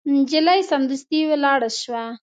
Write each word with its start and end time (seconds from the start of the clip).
نجلۍ 0.15 0.59
سمدستي 0.71 1.19
ولاړه 1.29 1.69
شوه. 1.81 2.03